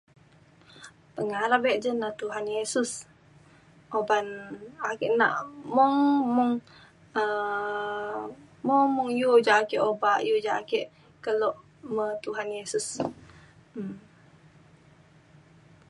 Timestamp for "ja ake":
9.45-9.77, 10.45-10.79